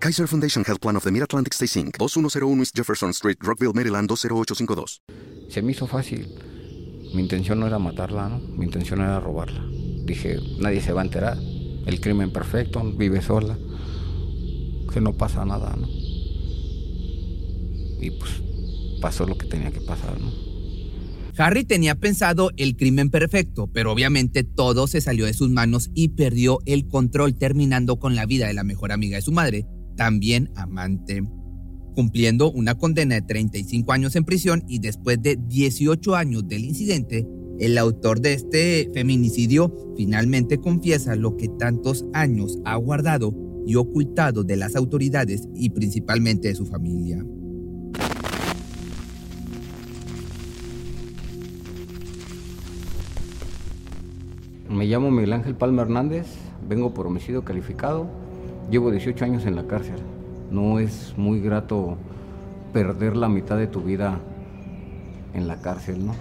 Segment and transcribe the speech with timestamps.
[0.00, 4.08] Kaiser Foundation Health Plan of the Mid-Atlantic Stay Inc., 2101 East Jefferson Street, Rockville, Maryland,
[4.08, 5.02] 20852.
[5.48, 6.28] Se me hizo fácil.
[7.14, 8.38] Mi intención no era matarla, ¿no?
[8.38, 9.64] Mi intención era robarla.
[10.04, 11.36] Dije, nadie se va a enterar.
[11.86, 13.58] El crimen perfecto, vive sola.
[14.92, 15.88] Que no pasa nada, ¿no?
[18.00, 18.30] Y pues
[19.00, 20.30] pasó lo que tenía que pasar, ¿no?
[21.38, 26.10] Harry tenía pensado el crimen perfecto, pero obviamente todo se salió de sus manos y
[26.10, 29.66] perdió el control terminando con la vida de la mejor amiga de su madre,
[29.98, 31.22] también amante.
[31.94, 37.26] Cumpliendo una condena de 35 años en prisión y después de 18 años del incidente,
[37.58, 43.34] el autor de este feminicidio finalmente confiesa lo que tantos años ha guardado
[43.66, 47.26] y ocultado de las autoridades y principalmente de su familia.
[54.70, 56.26] Me llamo Miguel Ángel Palma Hernández,
[56.68, 58.27] vengo por homicidio calificado,
[58.70, 59.96] llevo 18 años en la cárcel.
[60.50, 61.96] No es muy grato
[62.72, 64.18] perder la mitad de tu vida
[65.34, 66.14] en la cárcel, ¿no?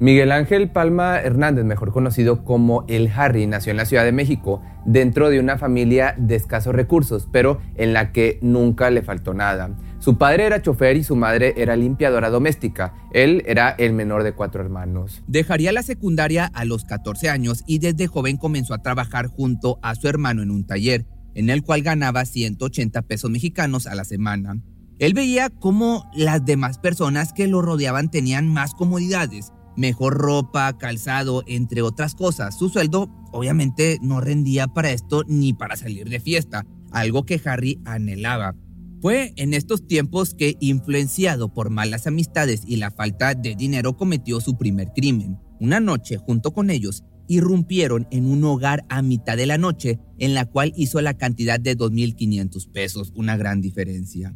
[0.00, 4.62] Miguel Ángel Palma Hernández, mejor conocido como El Harry, nació en la Ciudad de México
[4.86, 9.70] dentro de una familia de escasos recursos, pero en la que nunca le faltó nada.
[9.98, 12.94] Su padre era chofer y su madre era limpiadora doméstica.
[13.12, 15.24] Él era el menor de cuatro hermanos.
[15.26, 19.96] Dejaría la secundaria a los 14 años y desde joven comenzó a trabajar junto a
[19.96, 24.62] su hermano en un taller, en el cual ganaba 180 pesos mexicanos a la semana.
[24.98, 31.44] Él veía cómo las demás personas que lo rodeaban tenían más comodidades, mejor ropa, calzado,
[31.46, 32.58] entre otras cosas.
[32.58, 37.80] Su sueldo obviamente no rendía para esto ni para salir de fiesta, algo que Harry
[37.84, 38.56] anhelaba.
[39.00, 44.40] Fue en estos tiempos que, influenciado por malas amistades y la falta de dinero, cometió
[44.40, 45.38] su primer crimen.
[45.60, 50.34] Una noche, junto con ellos, irrumpieron en un hogar a mitad de la noche, en
[50.34, 54.34] la cual hizo la cantidad de 2.500 pesos, una gran diferencia.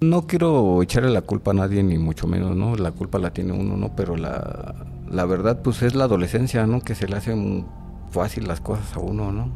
[0.00, 2.76] No quiero echarle la culpa a nadie, ni mucho menos, ¿no?
[2.76, 3.94] La culpa la tiene uno, ¿no?
[3.94, 6.80] Pero la, la verdad, pues es la adolescencia, ¿no?
[6.80, 7.66] Que se le hacen
[8.10, 9.50] fácil las cosas a uno, ¿no?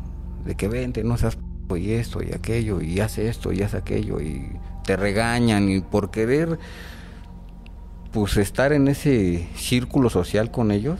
[0.44, 1.36] De que vente, no seas
[1.76, 6.10] y esto y aquello y hace esto y hace aquello y te regañan y por
[6.10, 6.58] querer
[8.12, 10.98] pues estar en ese círculo social con ellos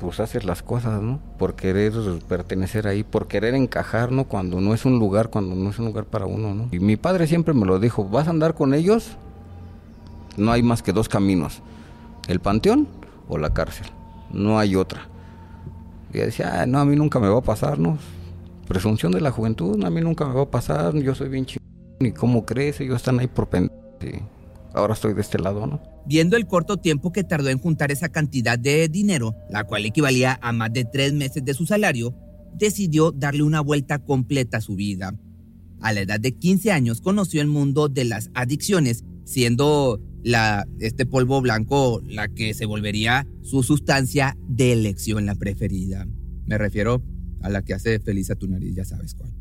[0.00, 1.20] pues haces las cosas, ¿no?
[1.38, 1.92] Por querer
[2.28, 4.24] pertenecer ahí, por querer encajar, ¿no?
[4.24, 6.68] Cuando no es un lugar, cuando no es un lugar para uno, ¿no?
[6.72, 9.16] Y mi padre siempre me lo dijo, vas a andar con ellos,
[10.36, 11.62] no hay más que dos caminos,
[12.28, 12.88] el panteón
[13.28, 13.86] o la cárcel,
[14.30, 15.08] no hay otra.
[16.12, 17.98] Y decía, no, a mí nunca me va a pasar, ¿no?
[18.64, 21.68] presunción de la juventud, a mí nunca me va a pasar, yo soy bien chingón,
[22.00, 24.22] y cómo crees, ellos están ahí por pendiente.
[24.74, 25.80] Ahora estoy de este lado, ¿no?
[26.04, 30.38] Viendo el corto tiempo que tardó en juntar esa cantidad de dinero, la cual equivalía
[30.42, 32.14] a más de tres meses de su salario,
[32.54, 35.14] decidió darle una vuelta completa a su vida.
[35.80, 41.06] A la edad de 15 años conoció el mundo de las adicciones, siendo la, este
[41.06, 46.06] polvo blanco la que se volvería su sustancia de elección, la preferida.
[46.46, 47.02] Me refiero
[47.42, 49.32] a la que hace feliz a tu nariz, ya sabes cuál.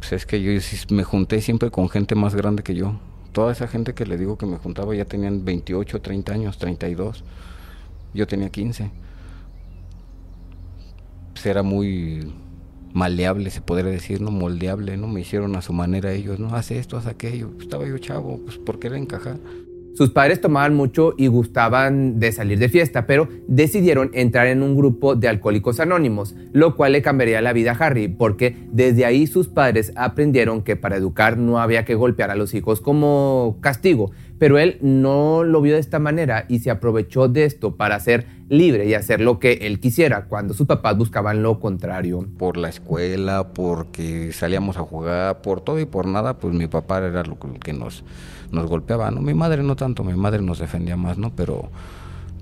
[0.00, 0.50] Pues es que yo
[0.90, 3.00] me junté siempre con gente más grande que yo.
[3.32, 7.24] Toda esa gente que le digo que me juntaba ya tenían 28, 30 años, 32.
[8.14, 8.90] Yo tenía 15.
[11.32, 12.32] Pues era muy
[12.92, 14.30] maleable, se podría decir, ¿no?
[14.30, 15.08] Moldeable, ¿no?
[15.08, 16.54] Me hicieron a su manera ellos, ¿no?
[16.54, 17.50] Haz esto, haz aquello.
[17.50, 19.38] Pues estaba yo chavo, pues por querer encajar.
[19.94, 24.74] Sus padres tomaban mucho y gustaban de salir de fiesta, pero decidieron entrar en un
[24.74, 29.26] grupo de alcohólicos anónimos, lo cual le cambiaría la vida a Harry, porque desde ahí
[29.26, 34.12] sus padres aprendieron que para educar no había que golpear a los hijos como castigo,
[34.42, 38.26] pero él no lo vio de esta manera y se aprovechó de esto para ser
[38.48, 42.26] libre y hacer lo que él quisiera, cuando sus papás buscaban lo contrario.
[42.38, 46.98] Por la escuela, porque salíamos a jugar, por todo y por nada, pues mi papá
[46.98, 48.02] era lo que nos
[48.50, 49.20] golpeaba, ¿no?
[49.20, 51.30] Mi madre no tanto, mi madre nos defendía más, ¿no?
[51.36, 51.70] Pero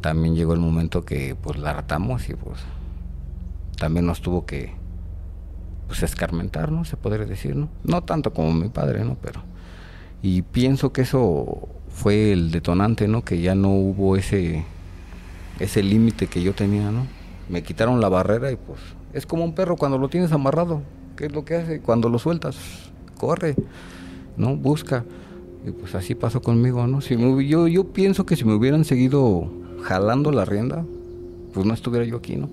[0.01, 2.61] también llegó el momento que pues la hartamos y pues
[3.79, 4.73] también nos tuvo que
[5.87, 6.87] pues escarmentar, ¿no?
[6.87, 7.69] Se podría decir, ¿no?
[7.85, 9.19] No tanto como mi padre, ¿no?
[9.21, 9.43] Pero
[10.23, 11.69] y pienso que eso
[12.01, 13.23] fue el detonante, ¿no?
[13.23, 14.65] Que ya no hubo ese
[15.59, 17.07] ese límite que yo tenía, ¿no?
[17.51, 18.81] Me quitaron la barrera y pues
[19.13, 20.81] es como un perro cuando lo tienes amarrado,
[21.17, 21.81] ¿qué es lo que hace?
[21.81, 22.57] Cuando lo sueltas,
[23.19, 23.55] corre,
[24.39, 24.57] ¿no?
[24.57, 25.05] Busca
[25.67, 27.03] Y pues así pasó conmigo, ¿no?
[27.03, 27.17] Si
[27.47, 29.53] yo, yo pienso que si me hubieran seguido
[29.83, 30.87] jalando la rienda,
[31.53, 32.49] pues no estuviera yo aquí, ¿no?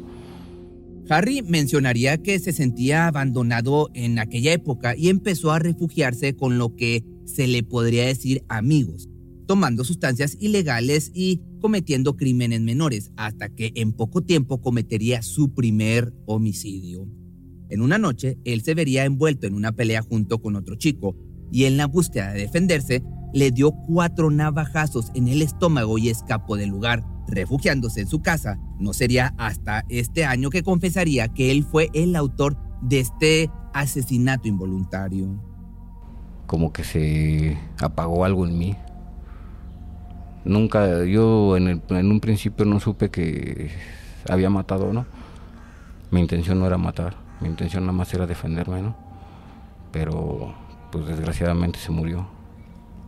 [1.09, 6.75] Harry mencionaría que se sentía abandonado en aquella época y empezó a refugiarse con lo
[6.75, 9.07] que se le podría decir amigos,
[9.47, 16.13] tomando sustancias ilegales y cometiendo crímenes menores, hasta que en poco tiempo cometería su primer
[16.27, 17.07] homicidio.
[17.69, 21.15] En una noche, él se vería envuelto en una pelea junto con otro chico,
[21.51, 23.03] y en la búsqueda de defenderse,
[23.33, 28.59] le dio cuatro navajazos en el estómago y escapó del lugar, refugiándose en su casa.
[28.79, 34.47] No sería hasta este año que confesaría que él fue el autor de este asesinato
[34.47, 35.41] involuntario.
[36.45, 38.75] Como que se apagó algo en mí.
[40.47, 43.71] Nunca, yo en, en un principio no supe que
[44.29, 45.05] había matado, ¿no?
[46.09, 48.95] Mi intención no era matar, mi intención nada más era defenderme, ¿no?
[49.91, 50.53] Pero
[50.91, 52.27] pues desgraciadamente se murió.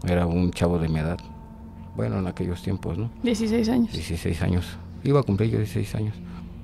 [0.07, 1.17] Era un chavo de mi edad.
[1.95, 3.09] Bueno, en aquellos tiempos, ¿no?
[3.23, 3.91] 16 años.
[3.91, 4.77] 16 años.
[5.03, 6.15] Iba a cumplir yo 16 años.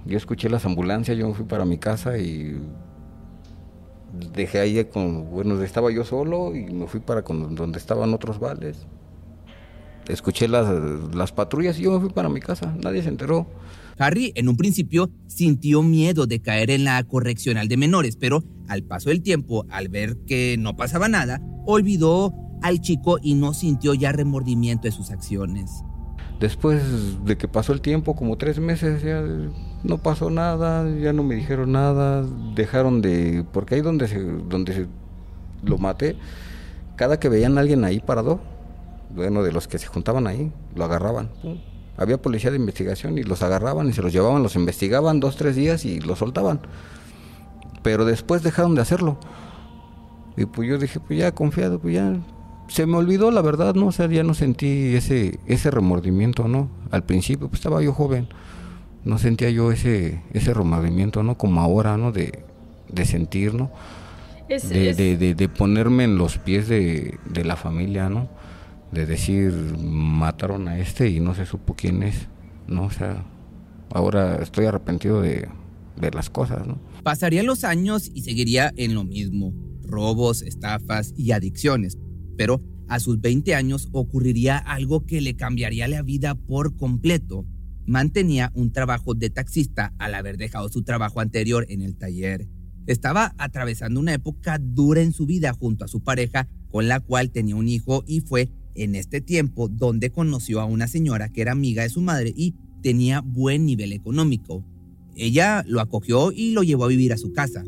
[0.06, 2.62] Yo escuché las ambulancias, yo me fui para mi casa y
[4.33, 8.39] dejé ahí con, bueno, estaba yo solo y me fui para con, donde estaban otros
[8.39, 8.86] vales.
[10.07, 10.67] Escuché las,
[11.13, 13.47] las patrullas y yo me fui para mi casa, nadie se enteró.
[13.97, 18.83] Harry en un principio sintió miedo de caer en la correccional de menores, pero al
[18.83, 23.93] paso del tiempo, al ver que no pasaba nada, olvidó al chico y no sintió
[23.93, 25.83] ya remordimiento de sus acciones.
[26.39, 26.83] Después
[27.23, 29.23] de que pasó el tiempo, como tres meses, ya
[29.83, 32.25] no pasó nada, ya no me dijeron nada,
[32.55, 33.45] dejaron de...
[33.53, 34.87] porque ahí donde, se, donde
[35.63, 36.17] lo maté,
[36.97, 38.41] cada que veían a alguien ahí parado,
[39.09, 41.29] bueno, de los que se juntaban ahí, lo agarraban.
[41.97, 45.55] Había policía de investigación y los agarraban y se los llevaban, los investigaban dos, tres
[45.55, 46.59] días y los soltaban.
[47.83, 49.17] Pero después dejaron de hacerlo.
[50.37, 52.17] Y pues yo dije, pues ya confiado, pues ya
[52.67, 53.87] se me olvidó la verdad, ¿no?
[53.87, 56.69] O sea, ya no sentí ese, ese remordimiento, ¿no?
[56.91, 58.27] Al principio, pues estaba yo joven,
[59.03, 61.37] no sentía yo ese, ese remordimiento, ¿no?
[61.37, 62.11] Como ahora, ¿no?
[62.11, 62.43] De,
[62.89, 63.71] de sentir, ¿no?
[64.49, 68.27] de, De, de, ponerme en los pies de, de la familia, ¿no?
[68.91, 72.27] De decir, mataron a este y no se supo quién es,
[72.67, 72.85] ¿no?
[72.85, 73.25] O sea,
[73.89, 75.47] ahora estoy arrepentido de,
[75.99, 76.79] de las cosas, ¿no?
[77.03, 79.53] Pasarían los años y seguiría en lo mismo,
[79.83, 81.97] robos, estafas y adicciones
[82.37, 87.45] pero a sus 20 años ocurriría algo que le cambiaría la vida por completo.
[87.88, 92.47] Mantenía un trabajo de taxista al haber dejado su trabajo anterior en el taller.
[92.88, 97.31] Estaba atravesando una época dura en su vida junto a su pareja, con la cual
[97.31, 101.51] tenía un hijo y fue en este tiempo donde conoció a una señora que era
[101.51, 104.66] amiga de su madre y tenía buen nivel económico.
[105.16, 107.63] Ella lo acogió y lo llevó a vivir a su casa.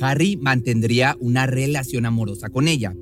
[0.00, 2.94] Harry mantendría una relación amorosa con ella,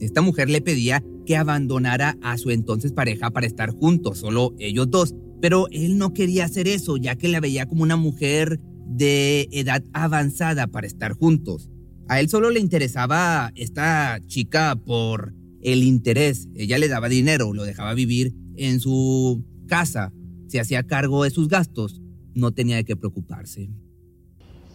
[0.00, 4.90] esta mujer le pedía que abandonara a su entonces pareja para estar juntos, solo ellos
[4.90, 9.48] dos, pero él no quería hacer eso, ya que la veía como una mujer de
[9.52, 11.70] edad avanzada para estar juntos.
[12.08, 15.34] A él solo le interesaba esta chica por
[15.66, 16.48] el interés.
[16.54, 20.12] Ella le daba dinero, lo dejaba vivir en su casa,
[20.46, 22.00] se hacía cargo de sus gastos,
[22.34, 23.68] no tenía de qué preocuparse.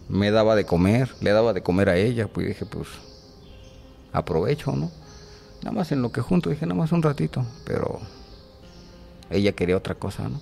[0.10, 2.90] Me daba de comer, le daba de comer a ella, pues dije, pues
[4.12, 4.92] aprovecho, ¿no?
[5.64, 8.02] Nada más en lo que junto, dije, nada más un ratito, pero
[9.30, 10.42] ella quería otra cosa, ¿no?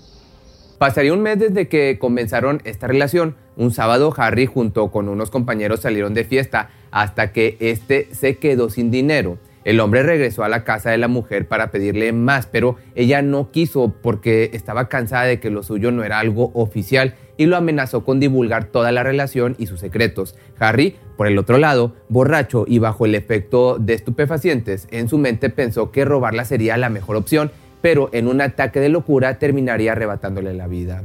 [0.78, 3.36] Pasaría un mes desde que comenzaron esta relación.
[3.54, 8.70] Un sábado Harry junto con unos compañeros salieron de fiesta hasta que este se quedó
[8.70, 9.38] sin dinero.
[9.64, 13.50] El hombre regresó a la casa de la mujer para pedirle más, pero ella no
[13.50, 18.04] quiso porque estaba cansada de que lo suyo no era algo oficial y lo amenazó
[18.04, 20.34] con divulgar toda la relación y sus secretos.
[20.58, 25.50] Harry, por el otro lado, borracho y bajo el efecto de estupefacientes, en su mente
[25.50, 27.50] pensó que robarla sería la mejor opción,
[27.82, 31.02] pero en un ataque de locura terminaría arrebatándole la vida.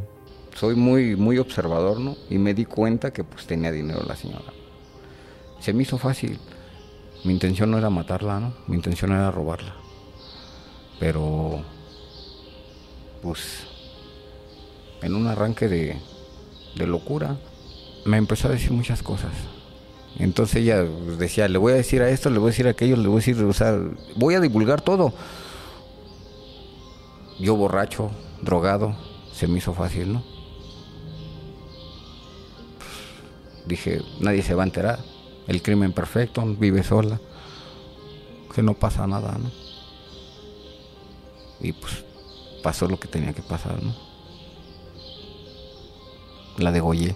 [0.55, 2.15] Soy muy, muy observador, ¿no?
[2.29, 4.53] Y me di cuenta que pues tenía dinero la señora.
[5.59, 6.39] Se me hizo fácil.
[7.25, 8.53] Mi intención no era matarla, ¿no?
[8.67, 9.73] Mi intención era robarla.
[10.99, 11.63] Pero,
[13.23, 13.65] pues,
[15.01, 15.99] en un arranque de,
[16.85, 17.37] locura,
[18.05, 19.31] me empezó a decir muchas cosas.
[20.19, 22.95] Entonces ella decía, le voy a decir a esto, le voy a decir a aquello,
[22.95, 23.75] le voy a decir, o sea,
[24.15, 25.11] voy a divulgar todo.
[27.39, 28.11] Yo borracho,
[28.43, 28.95] drogado,
[29.33, 30.23] se me hizo fácil, ¿no?
[33.65, 35.14] Dije, nadie se va a enterar.
[35.47, 37.19] El crimen perfecto, vive sola,
[38.53, 39.51] que no pasa nada, ¿no?
[41.59, 42.03] Y pues
[42.63, 43.93] pasó lo que tenía que pasar, ¿no?
[46.57, 47.15] la degollé.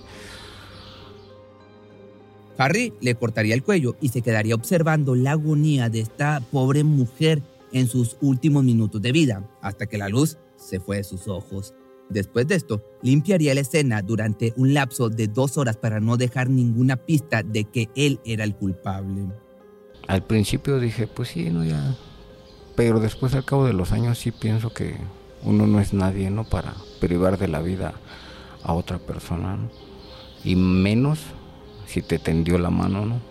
[2.58, 7.42] Harry le cortaría el cuello y se quedaría observando la agonía de esta pobre mujer
[7.72, 11.74] en sus últimos minutos de vida, hasta que la luz se fue de sus ojos.
[12.10, 16.50] Después de esto, limpiaría la escena durante un lapso de dos horas para no dejar
[16.50, 19.28] ninguna pista de que él era el culpable.
[20.08, 21.96] Al principio dije, pues sí, no, ya.
[22.75, 24.96] Pero después, al cabo de los años, sí pienso que
[25.44, 26.46] uno no es nadie, ¿no?
[26.46, 27.94] Para privar de la vida
[28.63, 29.70] a otra persona, ¿no?
[30.44, 31.20] Y menos
[31.86, 33.22] si te tendió la mano, ¿no?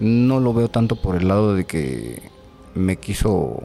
[0.00, 2.30] No lo veo tanto por el lado de que
[2.74, 3.58] me quiso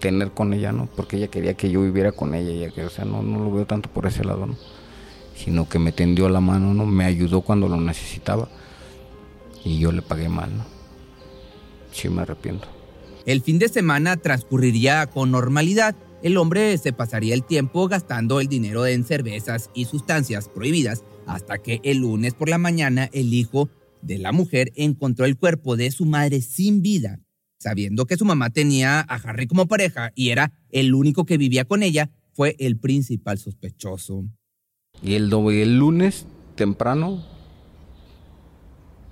[0.00, 0.86] tener con ella, ¿no?
[0.86, 3.52] Porque ella quería que yo viviera con ella, y que, o sea, no, no lo
[3.52, 4.56] veo tanto por ese lado, ¿no?
[5.36, 6.86] Sino que me tendió la mano, ¿no?
[6.86, 8.48] Me ayudó cuando lo necesitaba
[9.64, 10.64] y yo le pagué mal, ¿no?
[11.92, 12.68] Sí me arrepiento.
[13.26, 15.94] El fin de semana transcurriría con normalidad.
[16.22, 21.58] El hombre se pasaría el tiempo gastando el dinero en cervezas y sustancias prohibidas hasta
[21.58, 23.68] que el lunes por la mañana el hijo
[24.02, 27.20] de la mujer encontró el cuerpo de su madre sin vida
[27.60, 31.66] sabiendo que su mamá tenía a Harry como pareja y era el único que vivía
[31.66, 34.24] con ella, fue el principal sospechoso.
[35.02, 37.22] Y el, lunes temprano,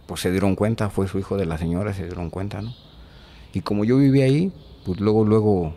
[0.07, 2.75] pues se dieron cuenta, fue su hijo de la señora, se dieron cuenta, ¿no?
[3.53, 4.53] Y como yo vivía ahí,
[4.85, 5.75] pues luego, luego,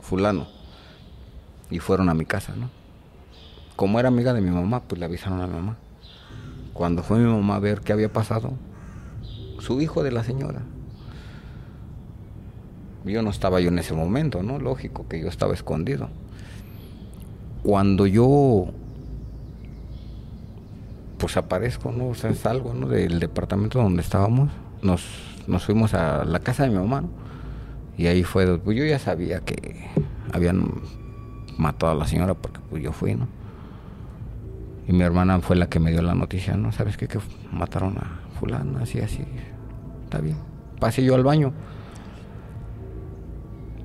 [0.00, 0.48] fulano,
[1.70, 2.70] y fueron a mi casa, ¿no?
[3.76, 5.76] Como era amiga de mi mamá, pues le avisaron a mi mamá.
[6.72, 8.52] Cuando fue mi mamá a ver qué había pasado,
[9.58, 10.62] su hijo de la señora,
[13.04, 14.58] yo no estaba yo en ese momento, ¿no?
[14.58, 16.08] Lógico que yo estaba escondido.
[17.62, 18.68] Cuando yo
[21.18, 22.08] pues aparezco, ¿no?
[22.08, 22.88] O sea, salgo, ¿no?
[22.88, 24.50] Del departamento donde estábamos,
[24.82, 25.06] nos,
[25.46, 27.08] nos fuimos a la casa de mi mamá, ¿no?
[27.96, 29.86] Y ahí fue, pues yo ya sabía que
[30.32, 30.68] habían
[31.56, 33.28] matado a la señora porque pues yo fui, ¿no?
[34.86, 36.72] Y mi hermana fue la que me dio la noticia, ¿no?
[36.72, 37.08] ¿Sabes qué?
[37.08, 37.18] Que
[37.52, 39.24] mataron a fulana, así, así.
[40.04, 40.36] Está bien.
[40.78, 41.52] Pasé yo al baño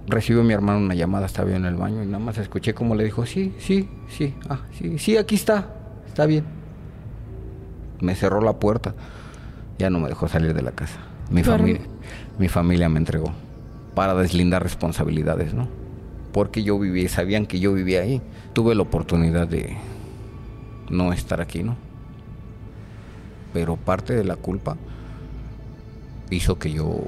[0.09, 2.95] recibió mi hermano una llamada, estaba yo en el baño y nada más escuché como
[2.95, 5.73] le dijo, sí, sí, sí, ah, sí, sí, aquí está,
[6.07, 6.45] está bien.
[8.01, 8.95] Me cerró la puerta,
[9.77, 10.99] ya no me dejó salir de la casa.
[11.29, 11.81] Mi, familia,
[12.39, 13.31] mi familia me entregó
[13.93, 15.67] para deslindar responsabilidades, ¿no?
[16.31, 18.21] Porque yo viví, sabían que yo vivía ahí.
[18.53, 19.77] Tuve la oportunidad de
[20.89, 21.75] no estar aquí, ¿no?
[23.53, 24.77] Pero parte de la culpa
[26.29, 27.01] hizo que yo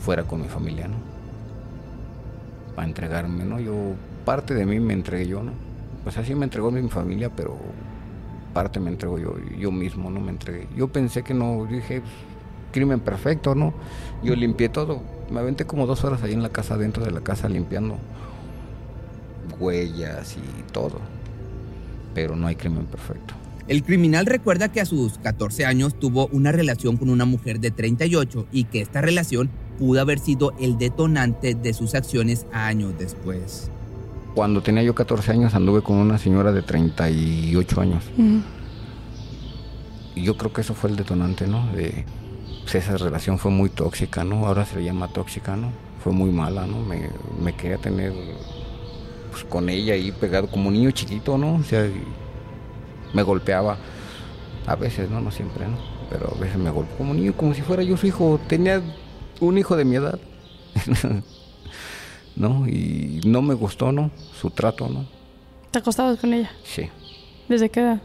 [0.00, 1.13] fuera con mi familia, ¿no?
[2.74, 3.60] Para entregarme, ¿no?
[3.60, 5.52] Yo, parte de mí me entregué yo, ¿no?
[6.02, 7.56] Pues así me entregó mi familia, pero
[8.52, 10.20] parte me entrego yo, yo mismo, ¿no?
[10.20, 10.68] Me entregué.
[10.76, 12.12] Yo pensé que no, dije, pues,
[12.72, 13.72] crimen perfecto, ¿no?
[14.22, 15.00] Yo limpié todo.
[15.30, 17.96] Me aventé como dos horas ahí en la casa, dentro de la casa, limpiando
[19.58, 20.98] huellas y todo.
[22.14, 23.34] Pero no hay crimen perfecto.
[23.66, 27.70] El criminal recuerda que a sus 14 años tuvo una relación con una mujer de
[27.70, 33.70] 38 y que esta relación pudo haber sido el detonante de sus acciones años después.
[34.34, 38.04] Cuando tenía yo 14 años anduve con una señora de 38 años.
[40.14, 41.66] Y yo creo que eso fue el detonante, ¿no?
[41.72, 42.04] De,
[42.62, 44.46] pues, esa relación fue muy tóxica, ¿no?
[44.46, 45.68] Ahora se le llama tóxica, ¿no?
[46.02, 46.80] Fue muy mala, ¿no?
[46.80, 47.10] Me,
[47.42, 48.12] me quería tener
[49.30, 51.56] pues, con ella ahí pegado como un niño chiquito, ¿no?
[51.56, 51.88] O sea,
[53.12, 53.76] me golpeaba.
[54.66, 55.20] A veces, ¿no?
[55.20, 55.76] No siempre, ¿no?
[56.10, 58.40] Pero a veces me golpeaba como niño, como si fuera yo su hijo.
[58.48, 58.80] Tenía
[59.40, 60.18] un hijo de mi edad.
[62.36, 62.66] ¿No?
[62.66, 64.10] Y no me gustó, ¿no?
[64.40, 65.06] Su trato, ¿no?
[65.70, 66.50] ¿Te acostabas con ella?
[66.64, 66.88] Sí.
[67.48, 68.02] ¿Desde qué edad?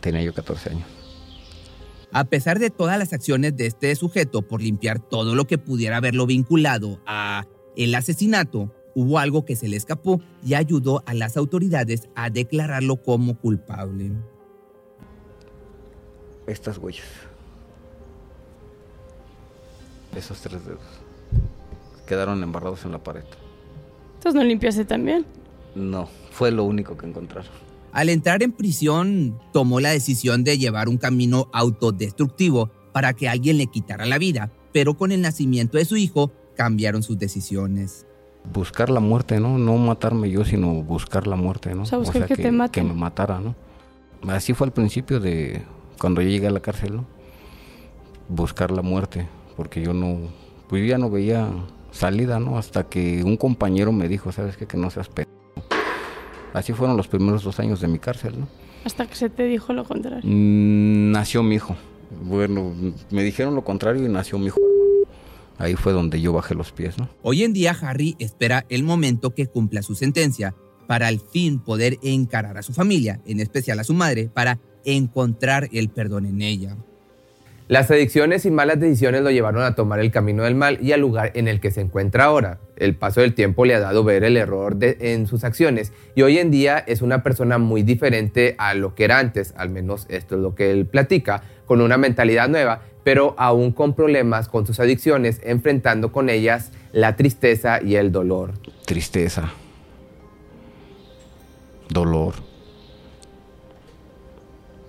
[0.00, 0.88] Tenía yo 14 años.
[2.12, 5.96] A pesar de todas las acciones de este sujeto por limpiar todo lo que pudiera
[5.96, 11.36] haberlo vinculado a el asesinato, hubo algo que se le escapó y ayudó a las
[11.36, 14.12] autoridades a declararlo como culpable.
[16.46, 17.06] Estas huellas
[20.16, 20.80] esos tres dedos.
[22.06, 23.24] Quedaron embarrados en la pared.
[24.14, 25.24] Entonces no limpiaste también.
[25.74, 27.50] No, fue lo único que encontraron.
[27.92, 33.58] Al entrar en prisión, tomó la decisión de llevar un camino autodestructivo para que alguien
[33.58, 38.06] le quitara la vida, pero con el nacimiento de su hijo cambiaron sus decisiones.
[38.52, 39.58] Buscar la muerte, ¿no?
[39.58, 41.82] No matarme yo, sino buscar la muerte, ¿no?
[41.82, 42.80] O sea, buscar que, te mate.
[42.80, 43.54] que me matara, ¿no?
[44.28, 45.62] Así fue al principio de
[45.98, 47.04] cuando yo llegué a la cárcel, ¿no?
[48.28, 50.18] Buscar la muerte porque yo no,
[50.68, 51.48] pues ya no veía
[51.90, 52.58] salida, ¿no?
[52.58, 54.66] Hasta que un compañero me dijo, ¿sabes qué?
[54.66, 55.28] Que no seas pedo.
[56.52, 58.48] Así fueron los primeros dos años de mi cárcel, ¿no?
[58.84, 60.22] Hasta que se te dijo lo contrario.
[60.24, 61.76] Mm, nació mi hijo.
[62.24, 62.74] Bueno,
[63.10, 64.60] me dijeron lo contrario y nació mi hijo.
[65.58, 67.08] Ahí fue donde yo bajé los pies, ¿no?
[67.22, 70.54] Hoy en día Harry espera el momento que cumpla su sentencia
[70.86, 75.68] para al fin poder encarar a su familia, en especial a su madre, para encontrar
[75.72, 76.76] el perdón en ella.
[77.72, 81.00] Las adicciones y malas decisiones lo llevaron a tomar el camino del mal y al
[81.00, 82.58] lugar en el que se encuentra ahora.
[82.76, 86.36] El paso del tiempo le ha dado ver el error en sus acciones y hoy
[86.36, 90.34] en día es una persona muy diferente a lo que era antes, al menos esto
[90.34, 94.78] es lo que él platica, con una mentalidad nueva, pero aún con problemas con sus
[94.78, 98.52] adicciones, enfrentando con ellas la tristeza y el dolor.
[98.84, 99.50] Tristeza.
[101.88, 102.34] Dolor.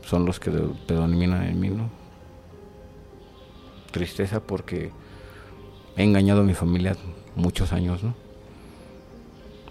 [0.02, 0.52] Son los que
[0.86, 2.03] predominan en mí, ¿no?
[3.94, 4.92] Tristeza porque
[5.96, 6.98] he engañado a mi familia
[7.38, 8.14] muchos años, ¿no?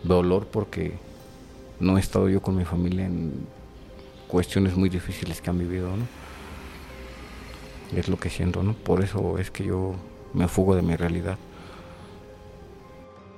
[0.03, 0.95] Dolor porque
[1.79, 3.33] no he estado yo con mi familia en
[4.29, 6.07] cuestiones muy difíciles que han vivido, ¿no?
[7.95, 8.73] Es lo que siento, ¿no?
[8.73, 9.95] Por eso es que yo
[10.33, 11.37] me fugo de mi realidad.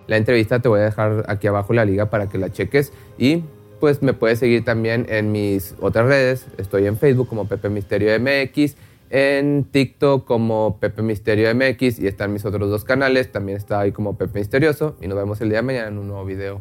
[0.06, 3.42] La entrevista te voy a dejar aquí abajo la liga para que la cheques y
[3.80, 6.46] pues me puedes seguir también en mis otras redes.
[6.58, 8.76] Estoy en Facebook como Pepe Misterio MX
[9.16, 13.30] en TikTok como Pepe Misterio MX y están mis otros dos canales.
[13.30, 16.08] También está ahí como Pepe Misterioso y nos vemos el día de mañana en un
[16.08, 16.60] nuevo video.